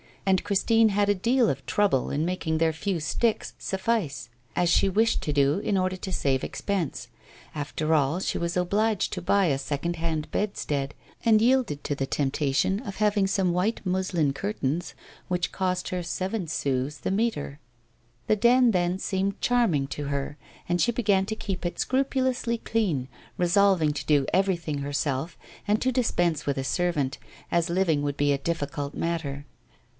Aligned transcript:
And 0.25 0.43
Christine 0.43 0.89
had 0.89 1.09
a 1.09 1.15
deal 1.15 1.47
of 1.49 1.63
trouble 1.65 2.09
in 2.09 2.25
making 2.25 2.57
their 2.57 2.73
few 2.73 2.99
sticks 2.99 3.53
suffice, 3.59 4.29
as 4.55 4.69
she 4.69 4.87
wished 4.89 5.21
to 5.23 5.33
do, 5.33 5.59
in 5.59 5.77
order 5.77 5.97
to 5.97 6.11
save 6.11 6.43
expense. 6.43 7.07
After 7.53 7.93
all, 7.93 8.19
she 8.19 8.37
was 8.39 8.55
obliged 8.57 9.13
to 9.13 9.21
buy 9.21 9.47
a 9.47 9.57
second 9.59 9.97
hand 9.97 10.31
bedstead; 10.31 10.95
and 11.25 11.41
yielded 11.41 11.83
to 11.83 11.95
the 11.95 12.05
temptation 12.07 12.79
of 12.79 12.95
having 12.95 13.27
some 13.27 13.51
white 13.51 13.85
muslin 13.85 14.31
curtains, 14.33 14.95
which 15.27 15.51
cost 15.51 15.89
her 15.89 16.01
seven 16.01 16.47
sous 16.47 16.97
the 16.97 17.11
metre. 17.11 17.59
The 18.27 18.35
den 18.35 18.71
then 18.71 18.97
seemed 18.99 19.41
charming 19.41 19.85
to 19.87 20.05
her, 20.05 20.37
and 20.69 20.81
she 20.81 20.91
began 20.91 21.25
to 21.27 21.35
keep 21.35 21.63
it 21.65 21.77
scrupulously 21.77 22.57
clean, 22.57 23.07
resolving 23.37 23.91
to 23.93 24.05
do 24.05 24.25
everything 24.33 24.79
herself, 24.79 25.37
and 25.67 25.79
to 25.81 25.91
dispense 25.91 26.45
with 26.45 26.57
a 26.57 26.63
servant, 26.63 27.17
as 27.51 27.69
living 27.69 28.01
would 28.01 28.17
be 28.17 28.31
a 28.31 28.37
difficult 28.39 28.95
matter. 28.95 29.45